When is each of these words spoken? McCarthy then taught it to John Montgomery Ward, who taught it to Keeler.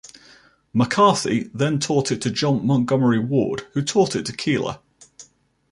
McCarthy 0.73 1.51
then 1.53 1.77
taught 1.79 2.11
it 2.11 2.23
to 2.23 2.31
John 2.31 2.65
Montgomery 2.65 3.19
Ward, 3.19 3.67
who 3.73 3.83
taught 3.83 4.15
it 4.15 4.25
to 4.25 4.33
Keeler. 4.33 4.79